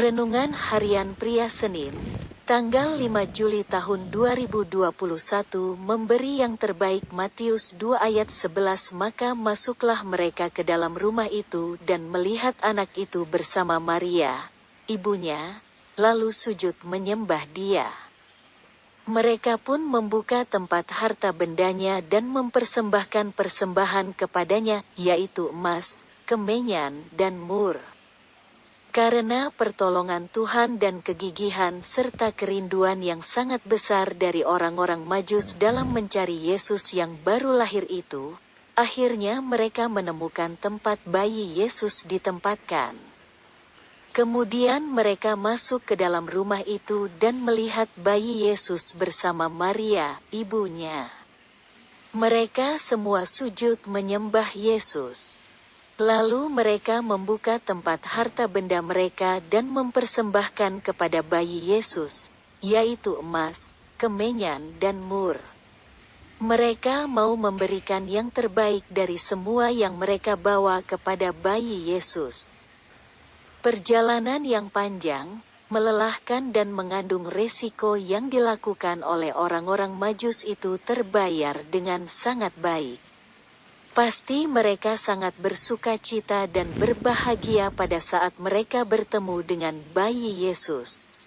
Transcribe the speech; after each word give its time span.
Renungan 0.00 0.56
Harian 0.56 1.12
Pria 1.12 1.44
Senin, 1.52 1.92
tanggal 2.48 2.96
5 2.96 3.36
Juli 3.36 3.68
tahun 3.68 4.08
2021 4.08 4.80
memberi 5.76 6.40
yang 6.40 6.56
terbaik 6.56 7.12
Matius 7.12 7.76
2 7.76 8.00
ayat 8.00 8.32
11 8.32 8.96
Maka 8.96 9.36
masuklah 9.36 10.00
mereka 10.00 10.48
ke 10.48 10.64
dalam 10.64 10.96
rumah 10.96 11.28
itu 11.28 11.76
dan 11.84 12.08
melihat 12.08 12.56
anak 12.64 12.88
itu 12.96 13.28
bersama 13.28 13.76
Maria, 13.76 14.48
ibunya, 14.88 15.60
lalu 16.00 16.32
sujud 16.32 16.80
menyembah 16.88 17.44
dia. 17.52 17.92
Mereka 19.04 19.60
pun 19.60 19.84
membuka 19.84 20.48
tempat 20.48 20.88
harta 20.96 21.28
bendanya 21.36 22.00
dan 22.00 22.24
mempersembahkan 22.32 23.36
persembahan 23.36 24.16
kepadanya, 24.16 24.80
yaitu 24.96 25.52
emas, 25.52 26.08
kemenyan, 26.24 27.04
dan 27.12 27.36
mur. 27.36 27.76
Karena 28.90 29.54
pertolongan 29.54 30.26
Tuhan 30.26 30.82
dan 30.82 30.98
kegigihan 30.98 31.78
serta 31.78 32.34
kerinduan 32.34 32.98
yang 33.06 33.22
sangat 33.22 33.62
besar 33.62 34.18
dari 34.18 34.42
orang-orang 34.42 35.06
Majus 35.06 35.54
dalam 35.54 35.94
mencari 35.94 36.50
Yesus 36.50 36.90
yang 36.90 37.14
baru 37.22 37.54
lahir 37.54 37.86
itu, 37.86 38.34
akhirnya 38.74 39.38
mereka 39.38 39.86
menemukan 39.86 40.58
tempat 40.58 40.98
bayi 41.06 41.54
Yesus 41.54 42.02
ditempatkan. 42.02 42.98
Kemudian 44.10 44.90
mereka 44.90 45.38
masuk 45.38 45.86
ke 45.86 45.94
dalam 45.94 46.26
rumah 46.26 46.66
itu 46.66 47.06
dan 47.22 47.38
melihat 47.46 47.86
bayi 47.94 48.50
Yesus 48.50 48.98
bersama 48.98 49.46
Maria, 49.46 50.18
ibunya. 50.34 51.06
Mereka 52.10 52.74
semua 52.82 53.22
sujud 53.22 53.78
menyembah 53.86 54.50
Yesus. 54.58 55.49
Lalu 56.00 56.48
mereka 56.48 57.04
membuka 57.04 57.60
tempat 57.60 58.00
harta 58.08 58.48
benda 58.48 58.80
mereka 58.80 59.36
dan 59.52 59.68
mempersembahkan 59.68 60.80
kepada 60.80 61.20
bayi 61.20 61.76
Yesus, 61.76 62.32
yaitu 62.64 63.20
emas, 63.20 63.76
kemenyan, 64.00 64.80
dan 64.80 64.96
mur. 64.96 65.36
Mereka 66.40 67.04
mau 67.04 67.36
memberikan 67.36 68.08
yang 68.08 68.32
terbaik 68.32 68.80
dari 68.88 69.20
semua 69.20 69.68
yang 69.68 70.00
mereka 70.00 70.40
bawa 70.40 70.80
kepada 70.80 71.36
bayi 71.36 71.92
Yesus. 71.92 72.64
Perjalanan 73.60 74.40
yang 74.40 74.72
panjang, 74.72 75.44
melelahkan 75.68 76.48
dan 76.48 76.72
mengandung 76.72 77.28
resiko 77.28 78.00
yang 78.00 78.32
dilakukan 78.32 79.04
oleh 79.04 79.36
orang-orang 79.36 79.92
Majus 79.92 80.48
itu 80.48 80.80
terbayar 80.80 81.60
dengan 81.68 82.08
sangat 82.08 82.56
baik. 82.56 83.09
Pasti 83.90 84.46
mereka 84.46 84.94
sangat 84.94 85.34
bersuka 85.34 85.98
cita 85.98 86.46
dan 86.46 86.78
berbahagia 86.78 87.74
pada 87.74 87.98
saat 87.98 88.38
mereka 88.38 88.86
bertemu 88.86 89.42
dengan 89.42 89.74
bayi 89.90 90.46
Yesus. 90.46 91.18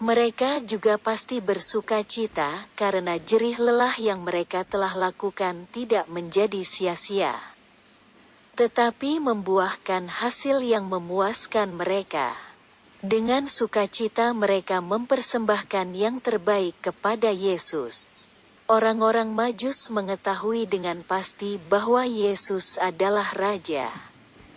Mereka 0.00 0.64
juga 0.64 0.96
pasti 0.96 1.44
bersuka 1.44 2.00
cita 2.00 2.66
karena 2.72 3.20
jerih 3.20 3.60
lelah 3.60 3.94
yang 4.00 4.24
mereka 4.24 4.64
telah 4.64 4.96
lakukan 4.96 5.68
tidak 5.70 6.08
menjadi 6.08 6.64
sia-sia, 6.64 7.36
tetapi 8.56 9.20
membuahkan 9.20 10.08
hasil 10.08 10.64
yang 10.64 10.88
memuaskan 10.88 11.76
mereka. 11.76 12.32
Dengan 13.04 13.44
sukacita 13.44 14.32
mereka 14.32 14.80
mempersembahkan 14.80 15.92
yang 15.92 16.16
terbaik 16.24 16.72
kepada 16.80 17.28
Yesus. 17.28 18.24
Orang-orang 18.64 19.28
Majus 19.36 19.92
mengetahui 19.92 20.64
dengan 20.64 21.04
pasti 21.04 21.60
bahwa 21.68 22.08
Yesus 22.08 22.80
adalah 22.80 23.28
Raja. 23.36 23.92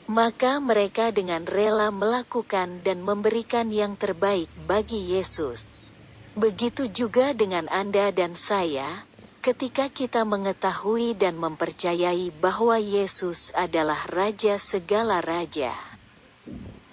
Maka 0.07 0.63
mereka 0.63 1.11
dengan 1.11 1.43
rela 1.43 1.91
melakukan 1.91 2.79
dan 2.87 3.03
memberikan 3.03 3.67
yang 3.67 3.99
terbaik 3.99 4.47
bagi 4.63 5.11
Yesus. 5.11 5.91
Begitu 6.39 6.87
juga 6.87 7.35
dengan 7.35 7.67
Anda 7.67 8.07
dan 8.15 8.31
saya, 8.31 9.03
ketika 9.43 9.91
kita 9.91 10.23
mengetahui 10.23 11.11
dan 11.19 11.35
mempercayai 11.35 12.31
bahwa 12.39 12.79
Yesus 12.79 13.51
adalah 13.59 14.07
Raja 14.07 14.55
segala 14.55 15.19
Raja. 15.19 15.75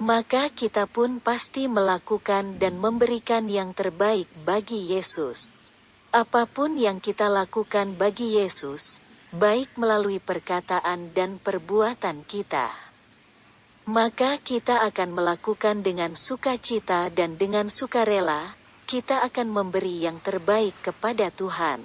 Maka 0.03 0.51
kita 0.51 0.91
pun 0.91 1.23
pasti 1.23 1.71
melakukan 1.71 2.59
dan 2.59 2.75
memberikan 2.83 3.47
yang 3.47 3.71
terbaik 3.71 4.27
bagi 4.43 4.91
Yesus. 4.91 5.74
Apa 6.15 6.47
pun 6.47 6.79
yang 6.79 7.03
kita 7.03 7.27
lakukan 7.27 7.99
bagi 7.99 8.39
Yesus, 8.39 9.03
baik 9.35 9.75
melalui 9.75 10.23
perkataan 10.23 11.11
dan 11.11 11.43
perbuatan 11.43 12.23
kita, 12.23 12.71
maka 13.91 14.39
kita 14.39 14.87
akan 14.87 15.11
melakukan 15.11 15.83
dengan 15.83 16.15
sukacita 16.15 17.11
dan 17.11 17.35
dengan 17.35 17.67
sukarela. 17.67 18.55
Kita 18.87 19.27
akan 19.27 19.49
memberi 19.51 20.07
yang 20.07 20.23
terbaik 20.23 20.79
kepada 20.87 21.35
Tuhan. 21.35 21.83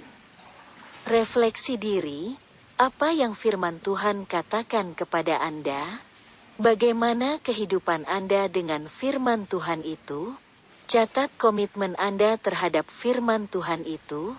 Refleksi 1.10 1.74
diri: 1.74 2.30
apa 2.78 3.10
yang 3.10 3.34
Firman 3.34 3.82
Tuhan 3.82 4.30
katakan 4.30 4.94
kepada 4.94 5.42
Anda? 5.42 6.06
Bagaimana 6.54 7.42
kehidupan 7.42 8.06
Anda 8.06 8.46
dengan 8.46 8.86
Firman 8.86 9.50
Tuhan 9.50 9.82
itu? 9.82 10.38
Catat 10.90 11.30
komitmen 11.38 11.94
Anda 12.02 12.34
terhadap 12.34 12.90
firman 12.90 13.46
Tuhan 13.46 13.86
itu. 13.86 14.34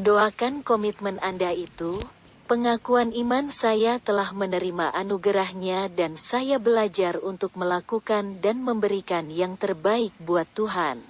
Doakan 0.00 0.64
komitmen 0.64 1.20
Anda 1.20 1.52
itu. 1.52 2.00
Pengakuan 2.48 3.12
iman 3.12 3.52
saya 3.52 4.00
telah 4.00 4.32
menerima 4.32 4.96
anugerahnya 4.96 5.92
dan 5.92 6.16
saya 6.16 6.56
belajar 6.56 7.20
untuk 7.20 7.52
melakukan 7.52 8.40
dan 8.40 8.64
memberikan 8.64 9.28
yang 9.28 9.60
terbaik 9.60 10.16
buat 10.24 10.48
Tuhan. 10.56 11.04